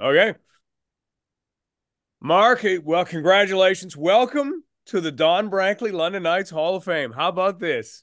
[0.00, 0.34] Okay.
[2.20, 3.96] Marc, well, congratulations.
[3.96, 7.12] Welcome to the Don Brankley London Knights Hall of Fame.
[7.12, 8.02] How about this?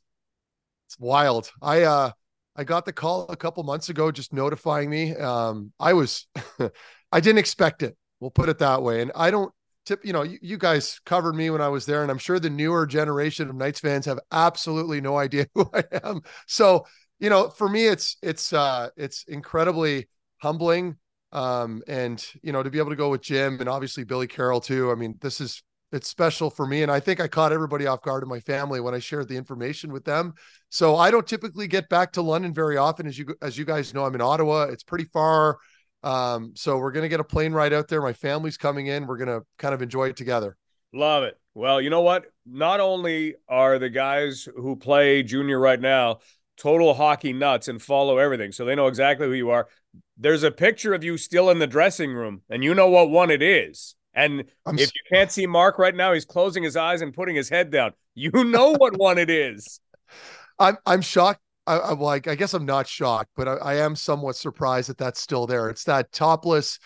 [0.88, 1.52] It's wild.
[1.62, 2.12] I uh
[2.56, 5.16] I got the call a couple months ago just notifying me.
[5.16, 6.28] Um I was
[7.12, 7.98] I didn't expect it.
[8.20, 9.02] We'll put it that way.
[9.02, 9.52] And I don't
[9.86, 12.40] tip, you know, you, you, guys covered me when I was there, and I'm sure
[12.40, 16.22] the newer generation of Knights fans have absolutely no idea who I am.
[16.48, 16.86] So,
[17.20, 20.98] you know, for me, it's it's uh it's incredibly humbling.
[21.32, 24.62] Um, and you know, to be able to go with Jim and obviously Billy Carroll
[24.62, 24.92] too.
[24.92, 26.84] I mean, this is it's special for me.
[26.84, 29.36] And I think I caught everybody off guard in my family when I shared the
[29.36, 30.34] information with them.
[30.70, 33.08] So I don't typically get back to London very often.
[33.08, 34.64] As you as you guys know, I'm in Ottawa.
[34.64, 35.58] It's pretty far.
[36.04, 38.02] Um, so we're gonna get a plane ride out there.
[38.02, 39.06] My family's coming in.
[39.06, 40.58] We're gonna kind of enjoy it together.
[40.94, 41.38] Love it.
[41.54, 42.26] Well, you know what?
[42.46, 46.20] Not only are the guys who play junior right now
[46.62, 49.68] total hockey nuts and follow everything, so they know exactly who you are.
[50.18, 53.32] There's a picture of you still in the dressing room, and you know what one
[53.32, 53.96] it is.
[54.14, 57.36] And I'm if you can't see Marc right now, he's closing his eyes and putting
[57.36, 57.94] his head down.
[58.14, 59.80] You know what one it is.
[60.60, 63.96] I'm I'm shocked I, am like, I guess I'm not shocked, but I, I, am
[63.96, 65.70] somewhat surprised that that's still there.
[65.70, 66.80] It's that topless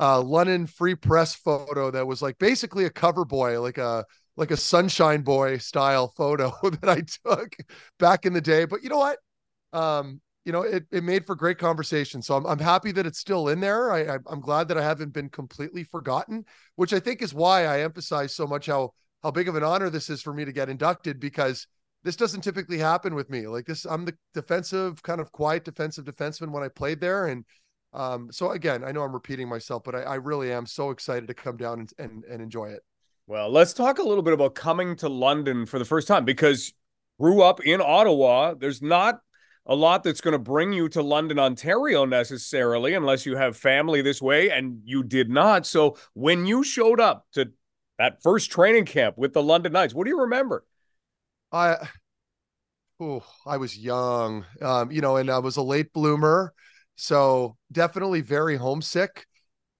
[0.00, 4.04] uh, London Free Press photo that was like basically a cover boy, like a
[4.36, 7.54] like a sunshine boy style photo that I took
[7.98, 8.64] back in the day.
[8.64, 9.18] But you know what?
[9.72, 12.22] Um, you know, it, it made for great conversation.
[12.22, 13.92] So I'm, I'm happy that it's still in there.
[13.92, 17.80] I, I'm glad that I haven't been completely forgotten, which I think is why I
[17.80, 20.70] emphasize so much how how big of an honor this is for me to get
[20.70, 21.66] inducted because–
[22.02, 23.46] this doesn't typically happen with me.
[23.46, 27.26] Like this, I'm the defensive, kind of quiet defensive defenseman when I played there.
[27.26, 27.44] And
[27.92, 31.28] um, so again, I know I'm repeating myself, but I, I really am so excited
[31.28, 32.82] to come down and, and, and enjoy it.
[33.26, 36.72] Well, let's talk a little bit about coming to London for the first time because
[37.20, 38.54] grew up in Ottawa.
[38.54, 39.20] There's not
[39.66, 44.02] a lot that's going to bring you to London, Ontario necessarily, unless you have family
[44.02, 45.66] this way, and you did not.
[45.66, 47.52] So when you showed up to
[47.98, 50.64] that first training camp with the London Knights, what do you remember?
[51.52, 51.76] I
[53.00, 54.44] oh, I was young.
[54.62, 56.52] Um, you know, and I was a late bloomer.
[57.00, 59.26] So definitely very homesick.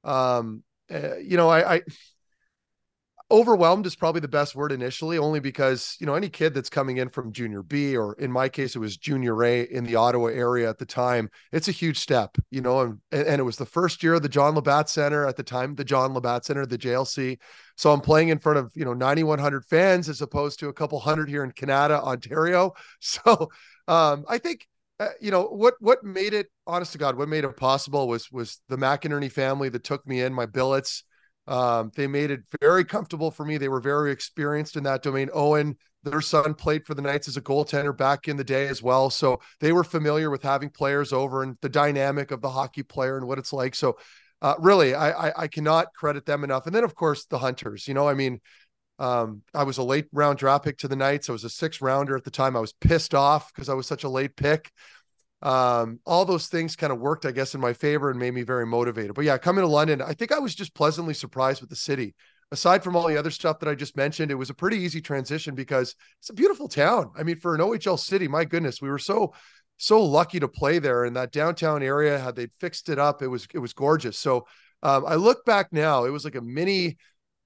[0.05, 1.83] Um, uh, you know, I, I
[3.31, 6.97] overwhelmed is probably the best word initially, only because, you know, any kid that's coming
[6.97, 10.29] in from junior B, or in my case, it was junior A in the Ottawa
[10.29, 13.67] area at the time, it's a huge step, you know, and, and it was the
[13.67, 16.79] first year of the John Labatt Center at the time, the John Labatt Center, the
[16.79, 17.39] JLC.
[17.77, 20.99] So I'm playing in front of, you know, 9,100 fans as opposed to a couple
[20.99, 22.73] hundred here in Kanata, Ontario.
[23.01, 23.51] So
[23.89, 24.67] um, I think,
[25.01, 28.31] uh, you know what what made it honest to god what made it possible was
[28.31, 31.03] was the mcinerney family that took me in my billets
[31.51, 33.59] um, they made it very comfortable for me.
[33.59, 35.31] They were very experienced in that domain.
[35.35, 38.83] Owen, their son, played for the Knights as a goaltender back in the day as
[38.83, 39.11] well.
[39.11, 43.17] So they were familiar with having players over and the dynamic of the hockey player
[43.17, 43.75] and what it's like.
[43.75, 43.99] So
[44.43, 46.67] uh, really, I, I, I cannot credit them enough.
[46.67, 47.89] And then of course the Hunters.
[47.89, 48.41] You know, I mean,
[49.01, 51.29] um, I was a late round draft pick to the Knights.
[51.29, 52.57] I was a six rounder at the time.
[52.57, 54.71] I was pissed off because I was such a late pick
[55.43, 58.43] um, all those things kind of worked, I guess, in my favor and made me
[58.43, 59.15] very motivated.
[59.15, 62.15] But yeah, coming to London, I think I was just pleasantly surprised with the city.
[62.53, 65.01] Aside from all the other stuff that I just mentioned, it was a pretty easy
[65.01, 67.13] transition because it's a beautiful town.
[67.17, 69.33] I mean, for an OHL city, my goodness, we were so
[69.77, 72.19] so lucky to play there in that downtown area.
[72.19, 74.19] Had they fixed it up, it was it was gorgeous.
[74.19, 74.47] So
[74.83, 76.99] um, I look back now, it was like a mini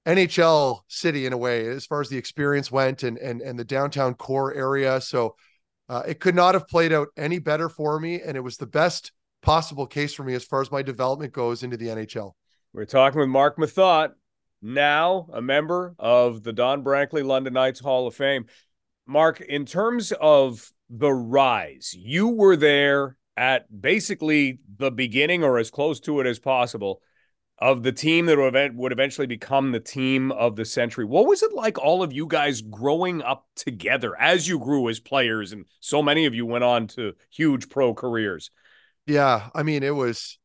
[0.05, 3.65] NHL city in a way, as far as the experience went, and and and the
[3.65, 5.01] downtown core area.
[5.01, 5.35] So
[5.89, 8.67] uh, it could not have played out any better for me, and it was the
[8.67, 9.11] best
[9.41, 12.31] possible case for me as far as my development goes into the NHL.
[12.73, 14.11] We're talking with Marc Methot,
[14.61, 18.45] now a member of the Don Brankley London Knights Hall of Fame.
[19.07, 25.69] Marc, in terms of the rise, you were there at basically the beginning or as
[25.69, 27.01] close to it as possible
[27.59, 31.05] of the team that would eventually become the team of the century.
[31.05, 34.99] What was it like, all of you guys growing up together as you grew as
[34.99, 38.51] players, and so many of you went on to huge pro careers?
[39.07, 40.37] Yeah, I mean, it was.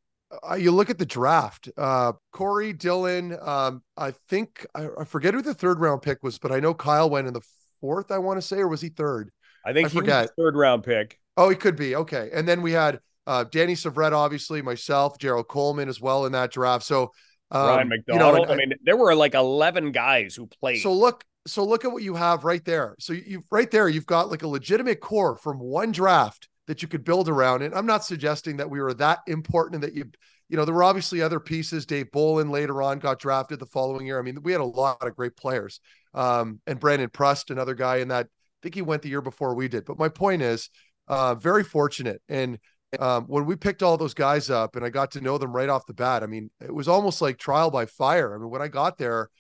[0.49, 1.69] Uh, you look at the draft.
[1.77, 3.37] Uh, Corey Dillon.
[3.41, 6.73] Um, I think I, I, forget who the third round pick was, but I know
[6.73, 7.45] Kyle went in the
[7.81, 8.13] fourth.
[8.13, 9.33] I want to say, or was he third?
[9.67, 10.31] I think I forget.
[10.39, 11.19] third round pick.
[11.37, 12.31] Oh, he could be okay.
[12.33, 16.51] And then we had uh, Danny Syvret, obviously, myself, Gerald Coleman as well in that
[16.51, 16.85] draft.
[16.85, 17.13] So
[17.51, 18.37] um, Ryan McDonald.
[18.37, 20.81] You know, I, I mean, there were like eleven guys who played.
[20.83, 22.97] So look, so look at what you have right there.
[22.99, 26.89] So you right there, you've got like a legitimate core from one draft that you
[26.89, 27.63] could build around.
[27.63, 30.11] And I'm not suggesting that we were that important and that you,
[30.49, 31.87] you know, there were obviously other pieces.
[31.87, 34.19] Dave Bolland later on got drafted the following year.
[34.19, 35.81] I mean, we had a lot of great players.
[36.15, 38.27] Um, and Brandon Prust, another guy in that.
[38.27, 39.85] I think he went the year before we did.
[39.85, 40.69] But my point is,
[41.09, 42.59] uh, very fortunate and
[42.99, 45.69] um, when we picked all those guys up and I got to know them right
[45.69, 48.35] off the bat, I mean, it was almost like trial by fire.
[48.35, 49.31] I mean, when I got there,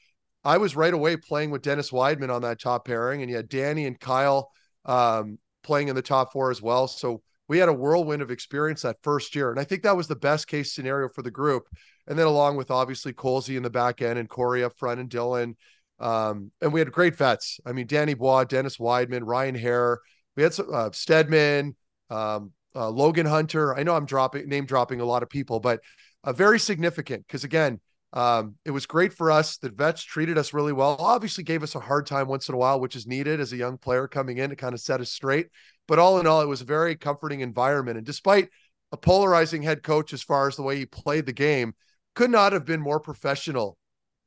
[0.44, 3.48] I was right away playing with Dennis Wideman on that top pairing, and you had
[3.48, 4.50] Danny and Kyle
[4.84, 6.88] um, playing in the top four as well.
[6.88, 9.50] So we had a whirlwind of experience that first year.
[9.50, 11.64] And I think that was the best case scenario for the group.
[12.06, 15.10] And then along with obviously Colsey in the back end and Corey up front and
[15.10, 15.56] Dylan.
[15.98, 17.58] Um, and we had great vets.
[17.66, 19.98] I mean, Danny Bois, Dennis Wideman, Ryan Hare.
[20.36, 21.76] We had some, uh, Stedman,
[22.08, 23.76] um, uh, Logan Hunter.
[23.76, 25.80] I know I'm dropping name dropping a lot of people, but
[26.24, 27.80] uh, very significant because again,
[28.12, 29.58] um, it was great for us.
[29.58, 30.96] The vets treated us really well.
[30.98, 33.56] Obviously, gave us a hard time once in a while, which is needed as a
[33.56, 35.48] young player coming in to kind of set us straight.
[35.86, 37.98] But all in all, it was a very comforting environment.
[37.98, 38.48] And despite
[38.92, 41.74] a polarizing head coach as far as the way he played the game,
[42.16, 43.78] could not have been more professional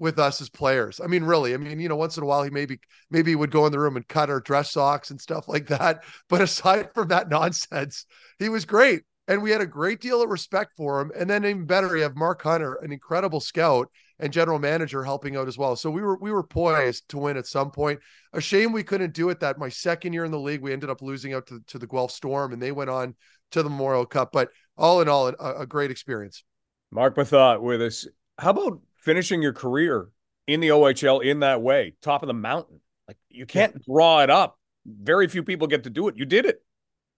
[0.04, 1.00] with us as players.
[1.02, 1.54] I mean, really.
[1.54, 2.80] I mean, you know, once in a while he maybe
[3.10, 5.68] maybe he would go in the room and cut our dress socks and stuff like
[5.68, 6.04] that.
[6.30, 8.06] But aside from that nonsense,
[8.38, 11.12] he was great and we had a great deal of respect for him.
[11.18, 13.90] And then even better, you have Mark Hunter, an incredible scout
[14.20, 15.76] and general manager, helping out as well.
[15.76, 18.00] So we were we were poised to win at some point.
[18.34, 19.40] A shame we couldn't do it.
[19.40, 21.88] That my second year in the league, we ended up losing out to, to the
[21.88, 23.16] Guelph Storm, and they went on
[23.52, 24.32] to the Memorial Cup.
[24.34, 26.44] But all in all, a, a great experience.
[26.92, 28.06] Marc Methot with us.
[28.38, 30.10] How about finishing your career
[30.48, 32.80] in the OHL in that way, top of the mountain?
[33.08, 33.82] Like you can't yeah.
[33.88, 34.58] draw it up.
[34.86, 36.18] Very few people get to do it.
[36.18, 36.62] You did it.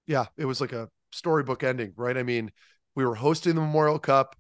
[0.08, 2.18] Yeah, it was like a storybook ending, right?
[2.18, 2.52] I mean,
[2.96, 4.36] we were hosting the Memorial Cup.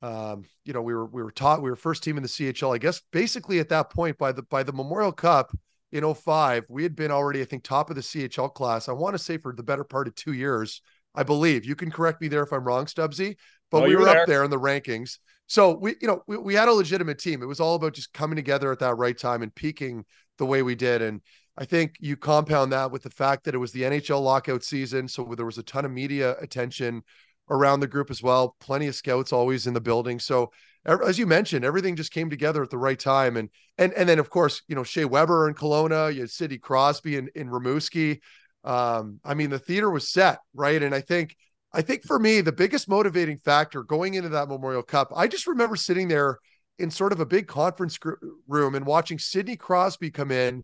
[0.00, 2.74] Um, you know, we were we were taught we were first team in the CHL.
[2.74, 5.50] I guess basically at that point by the by the Memorial Cup
[5.90, 8.88] in 05, we had been already, I think, top of the CHL class.
[8.88, 10.82] I want to say for the better part of two years,
[11.14, 11.64] I believe.
[11.64, 13.36] You can correct me there if I'm wrong, Stubbsy,
[13.70, 15.18] but we were, up there in the rankings.
[15.46, 17.42] So we, you know, we, we had a legitimate team.
[17.42, 20.04] It was all about just coming together at that right time and peaking
[20.36, 21.02] the way we did.
[21.02, 21.20] And
[21.56, 25.08] I think you compound that with the fact that it was the NHL lockout season.
[25.08, 27.02] So there was a ton of media attention
[27.50, 28.56] around the group as well.
[28.60, 30.18] Plenty of scouts always in the building.
[30.18, 30.52] So
[30.84, 33.36] as you mentioned, everything just came together at the right time.
[33.36, 36.58] And and and then of course, you know, Shea Weber in Kelowna, you had Sidney
[36.58, 38.20] Crosby in, in Rimouski.
[38.64, 40.82] Um, I mean, the theater was set, right?
[40.82, 41.36] And I think
[41.72, 45.46] I think for me, the biggest motivating factor going into that Memorial Cup, I just
[45.46, 46.38] remember sitting there
[46.78, 47.98] in sort of a big conference
[48.46, 50.62] room and watching Sidney Crosby come in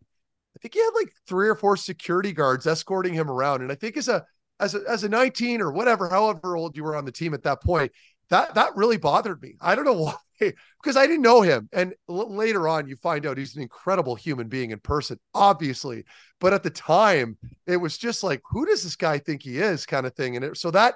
[0.57, 3.63] I think he had like three or four security guards escorting him around.
[3.63, 4.25] And I think as a
[4.61, 7.43] as a as a 19 or whatever, however old you were on the team at
[7.43, 7.93] that point,
[8.31, 9.57] that that really bothered me.
[9.61, 9.93] I don't know
[10.41, 11.69] why, because I didn't know him.
[11.73, 16.05] And l- later on, you find out he's an incredible human being in person, obviously.
[16.41, 17.37] But at the time,
[17.67, 20.37] it was just like, who does this guy think he is, kind of thing.
[20.37, 20.95] And it, so that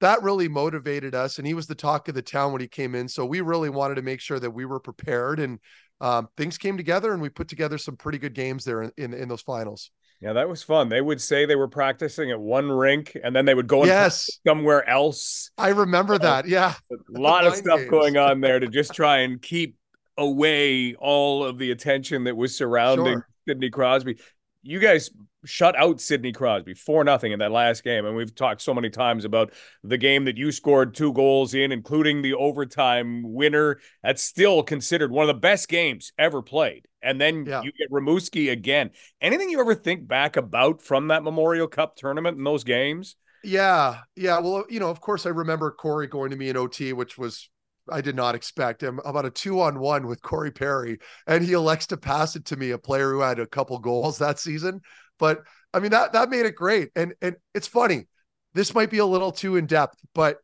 [0.00, 1.38] that really motivated us.
[1.38, 3.08] And he was the talk of the town when he came in.
[3.08, 5.58] So we really wanted to make sure that we were prepared and
[6.00, 9.14] um, things came together and we put together some pretty good games there in, in,
[9.14, 9.90] in those finals.
[10.20, 10.88] Yeah, that was fun.
[10.88, 14.30] They would say they were practicing at one rink and then they would go yes.
[14.46, 15.50] somewhere else.
[15.58, 16.48] I remember uh, that.
[16.48, 16.74] Yeah.
[16.90, 17.90] A lot of stuff games.
[17.90, 19.76] going on there to just try and keep
[20.16, 23.28] away all of the attention that was surrounding sure.
[23.46, 24.18] Sidney Crosby.
[24.62, 25.10] You guys
[25.46, 28.04] shut out Sidney Crosby for nothing in that last game.
[28.04, 29.52] And we've talked so many times about
[29.82, 33.78] the game that you scored two goals in, including the overtime winner.
[34.02, 36.86] That's still considered one of the best games ever played.
[37.02, 37.62] And then yeah.
[37.62, 38.90] you get Rimouski again.
[39.20, 43.16] Anything you ever think back about from that Memorial Cup tournament and those games?
[43.44, 44.00] Yeah.
[44.16, 44.40] Yeah.
[44.40, 47.48] Well, you know, of course, I remember Corey going to me in OT, which was
[47.90, 51.52] I did not expect him about a two on one with Corey Perry, and he
[51.52, 54.80] elects to pass it to me, a player who had a couple goals that season.
[55.18, 55.42] But
[55.72, 56.90] I mean that that made it great.
[56.96, 58.06] And and it's funny.
[58.54, 60.38] This might be a little too in depth, but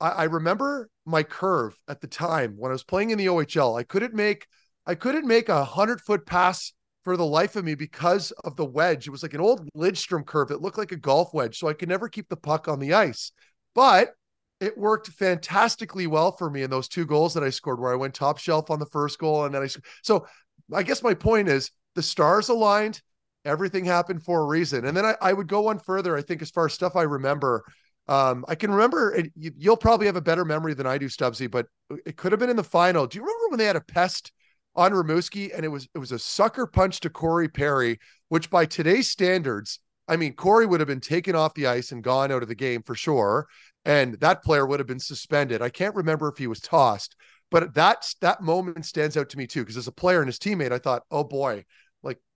[0.00, 3.78] I, I remember my curve at the time when I was playing in the OHL.
[3.78, 4.46] I couldn't make
[4.86, 6.72] I couldn't make a hundred foot pass
[7.04, 9.06] for the life of me because of the wedge.
[9.06, 10.50] It was like an old Lidstrom curve.
[10.50, 12.94] It looked like a golf wedge, so I could never keep the puck on the
[12.94, 13.30] ice.
[13.74, 14.14] But
[14.60, 17.96] it worked fantastically well for me in those two goals that I scored, where I
[17.96, 19.68] went top shelf on the first goal, and then I.
[20.02, 20.26] So
[20.72, 23.02] I guess my point is the stars aligned
[23.44, 24.86] everything happened for a reason.
[24.86, 26.16] And then I, I would go one further.
[26.16, 27.64] I think as far as stuff I remember,
[28.08, 29.18] um, I can remember.
[29.36, 31.66] You, will probably have a better memory than I do, Stubbsy, but
[32.04, 33.06] it could have been in the final.
[33.06, 34.32] Do you remember when they had a pest
[34.76, 37.98] on Rimouski and it was it was a sucker punch to Corey Perry,
[38.28, 42.02] which by today's standards, I mean Corey would have been taken off the ice and
[42.02, 43.46] gone out of the game for sure,
[43.84, 45.62] and that player would have been suspended.
[45.62, 47.16] I can't remember if he was tossed,
[47.50, 50.38] but that that moment stands out to me too because as a player and his
[50.38, 51.64] teammate, I thought, oh boy,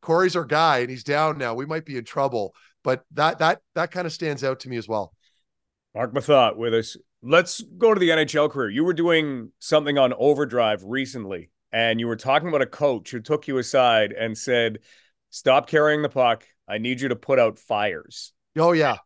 [0.00, 1.54] Corey's our guy and he's down now.
[1.54, 2.54] We might be in trouble.
[2.84, 5.12] But that that that kind of stands out to me as well.
[5.94, 6.96] Marc Methot with us.
[7.22, 8.70] Let's go to the NHL career.
[8.70, 13.20] You were doing something on Overdrive recently, and you were talking about a coach who
[13.20, 14.78] took you aside and said,
[15.30, 16.46] "Stop carrying the puck.
[16.68, 18.98] I need you to put out fires." Oh yeah.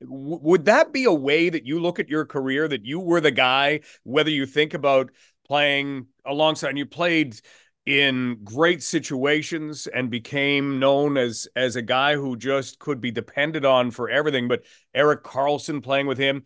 [0.00, 3.20] W- would that be a way that you look at your career that you were
[3.20, 5.10] the guy, whether you think about
[5.46, 7.38] playing alongside and you played
[7.86, 13.64] in great situations and became known as as a guy who just could be depended
[13.64, 14.48] on for everything.
[14.48, 16.44] But Erik Karlsson playing with him,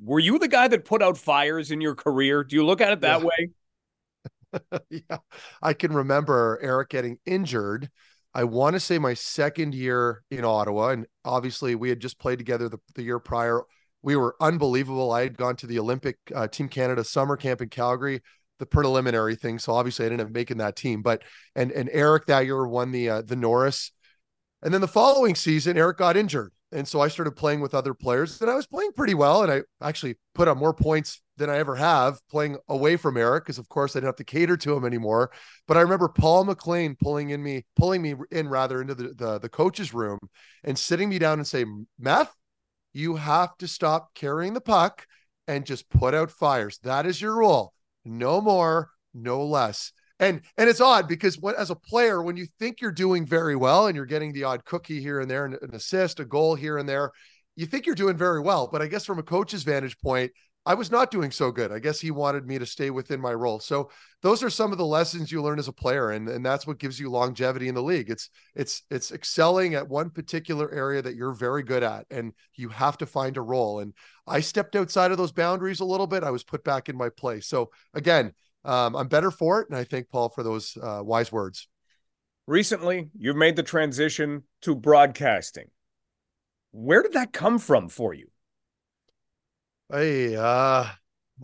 [0.00, 2.42] were you the guy that put out fires in your career?
[2.44, 3.26] Do you look at it that yeah.
[3.26, 4.80] way?
[4.90, 5.18] yeah,
[5.62, 7.90] I can remember Erik getting injured.
[8.32, 12.38] I want to say my second year in Ottawa, and obviously we had just played
[12.38, 13.62] together the, the year prior.
[14.02, 15.12] We were unbelievable.
[15.12, 18.22] I had gone to the Olympic uh, Team Canada summer camp in Calgary
[18.60, 19.58] the preliminary thing.
[19.58, 21.22] So obviously I didn't have making that team, but
[21.56, 23.90] and and Erik that year won the uh, the Norris,
[24.62, 27.94] and then the following season Erik got injured, and so I started playing with other
[27.94, 31.50] players, and I was playing pretty well, and I actually put up more points than
[31.50, 34.58] I ever have playing away from Erik because of course I didn't have to cater
[34.58, 35.32] to him anymore.
[35.66, 39.38] But I remember Paul McLean pulling in me, pulling me in rather into the the,
[39.40, 40.18] the coach's room
[40.62, 41.64] and sitting me down and say,
[41.98, 42.32] Meth,
[42.92, 45.06] you have to stop carrying the puck
[45.48, 46.78] and just put out fires.
[46.82, 47.72] That is your rule
[48.10, 49.92] no more, no less.
[50.18, 53.56] And and it's odd because what as a player, when you think you're doing very
[53.56, 56.54] well and you're getting the odd cookie here and there, an, an assist, a goal
[56.54, 57.10] here and there,
[57.56, 58.68] you think you're doing very well.
[58.70, 60.32] But I guess from a coach's vantage point,
[60.70, 61.72] I was not doing so good.
[61.72, 63.58] I guess he wanted me to stay within my role.
[63.58, 63.90] So
[64.22, 66.78] those are some of the lessons you learn as a player, and and that's what
[66.78, 68.08] gives you longevity in the league.
[68.08, 72.68] It's it's it's excelling at one particular area that you're very good at, and you
[72.68, 73.80] have to find a role.
[73.80, 73.94] And
[74.28, 76.22] I stepped outside of those boundaries a little bit.
[76.22, 77.48] I was put back in my place.
[77.48, 78.32] So again,
[78.64, 81.66] um, I'm better for it, and I thank Paul for those uh, wise words.
[82.46, 85.70] Recently, you've made the transition to broadcasting.
[86.70, 88.29] Where did that come from for you?
[89.90, 90.86] Hey, uh,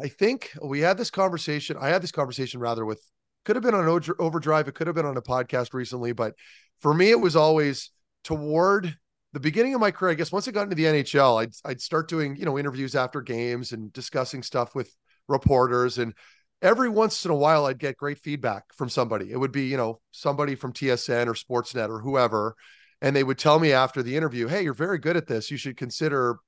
[0.01, 1.77] I think we had this conversation.
[1.81, 3.03] I had this conversation rather with
[3.45, 3.89] could have been on
[4.19, 4.69] overdrive.
[4.69, 6.35] It could have been on a podcast recently, but
[6.81, 7.91] for me, it was always
[8.25, 8.97] toward
[9.33, 10.13] the beginning of my career.
[10.13, 12.95] I guess once I got into the NHL, I'd I'd start doing you know interviews
[12.95, 14.95] after games and discussing stuff with
[15.29, 16.15] reporters, and
[16.63, 19.33] every once in a while, I'd get great feedback from somebody.
[19.33, 22.55] It would be you know somebody from TSN or Sportsnet or whoever,
[23.01, 25.51] and they would tell me after the interview, "Hey, you're very good at this.
[25.51, 26.39] You should consider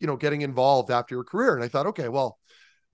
[0.00, 1.54] you know, getting involved after your career.
[1.54, 2.38] And I thought, okay, well,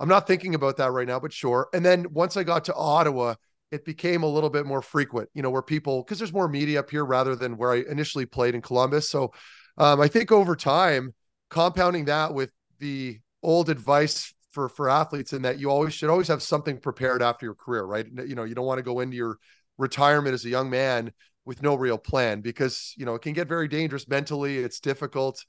[0.00, 1.68] I'm not thinking about that right now, but sure.
[1.72, 3.34] And then once I got to Ottawa,
[3.70, 6.80] it became a little bit more frequent, you know, where people, because there's more media
[6.80, 9.08] up here rather than where I initially played in Columbus.
[9.08, 9.32] So
[9.78, 11.14] um, I think over time,
[11.50, 16.28] compounding that with the old advice for for athletes in that you always should always
[16.28, 18.06] have something prepared after your career, right?
[18.26, 19.38] You know, you don't want to go into your
[19.78, 21.12] retirement as a young man
[21.44, 24.58] with no real plan because you know it can get very dangerous mentally.
[24.58, 25.44] It's difficult.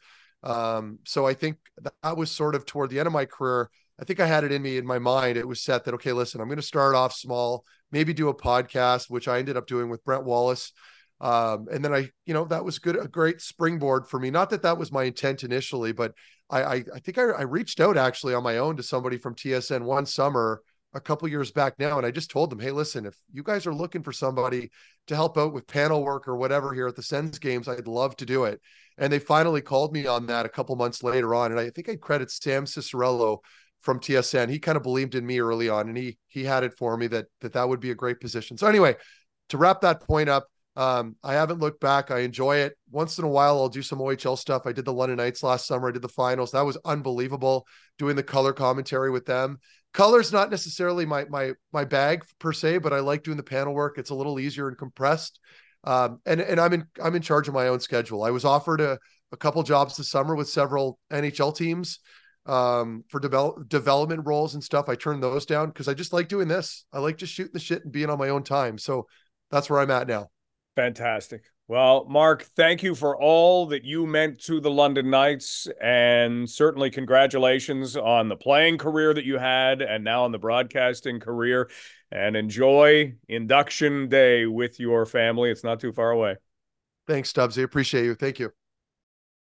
[0.46, 1.58] Um, so I think
[2.04, 3.70] that was sort of toward the end of my career.
[4.00, 5.38] I think I had it in me in my mind.
[5.38, 8.36] It was set that, okay, listen, I'm going to start off small, maybe do a
[8.36, 10.72] podcast, which I ended up doing with Brent Wallace.
[11.22, 14.30] Um, and then I, you know, that was good, a great springboard for me.
[14.30, 16.14] Not that that was my intent initially, but
[16.50, 19.34] I, I, I think I, I reached out actually on my own to somebody from
[19.34, 20.62] TSN one summer
[20.96, 23.68] a couple years back now and i just told them hey listen if you guys
[23.68, 24.72] are looking for somebody
[25.06, 28.16] to help out with panel work or whatever here at the sens games i'd love
[28.16, 28.60] to do it
[28.98, 31.52] and they finally called me on that a couple months later on.
[31.52, 33.40] And I think I credit Sam Cicerello
[33.82, 34.50] from TSN.
[34.50, 37.08] He kind of believed in me early on, and he he had it for me
[37.08, 38.58] that that that would be a great position.
[38.58, 38.96] So anyway,
[39.50, 42.10] to wrap that point up, um, I haven't looked back.
[42.10, 42.78] I enjoy it.
[42.90, 44.66] Once in a while, I'll do some OHL stuff.
[44.66, 45.90] I did the London Knights last summer.
[45.90, 46.52] I did the finals.
[46.52, 47.68] That was unbelievable.
[47.98, 49.60] Doing the color commentary with them.
[49.96, 53.74] Color's not necessarily my my my bag per se, but I like doing the panel
[53.74, 53.98] work.
[53.98, 55.40] It's a little easier and compressed.
[55.86, 58.24] Um, and and I'm in I'm in charge of my own schedule.
[58.24, 59.00] I was offered a,
[59.32, 62.00] a couple jobs this summer with several NHL teams
[62.46, 64.90] um, for develop, development roles and stuff.
[64.90, 66.86] I turned those down because I just like doing this.
[66.92, 68.78] I like just shooting the shit and being on my own time.
[68.78, 69.08] So
[69.50, 70.28] that's where I'm at now.
[70.76, 71.46] Fantastic.
[71.68, 76.92] Well, Marc, thank you for all that you meant to the London Knights, and certainly
[76.92, 81.70] congratulations on the playing career that you had and now on the broadcasting career.
[82.12, 85.50] And enjoy induction day with your family.
[85.50, 86.36] It's not too far away.
[87.08, 87.64] Thanks, Stubbsy.
[87.64, 88.14] Appreciate you.
[88.14, 88.52] Thank you.